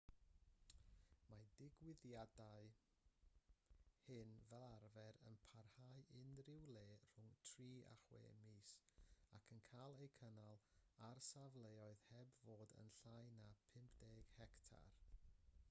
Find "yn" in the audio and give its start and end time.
5.31-5.35, 9.57-9.61, 12.85-12.89